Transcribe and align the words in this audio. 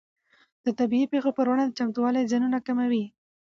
د 0.65 0.67
طبیعي 0.79 1.05
پېښو 1.13 1.29
پر 1.37 1.45
وړاندې 1.49 1.77
چمتووالی 1.79 2.29
زیانونه 2.29 2.59
کموي. 2.67 3.05